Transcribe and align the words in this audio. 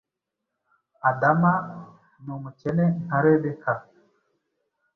adama 1.09 1.53
ni 2.23 2.31
umukene 2.37 2.85
nka 3.05 3.17
rebecca, 3.23 3.73